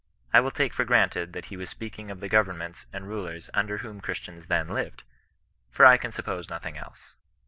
[0.33, 3.77] I will take for granted that he was speaking of the governments and rulers under
[3.77, 5.03] whom Christians then lived;
[5.69, 7.13] for I can suppose nothing else.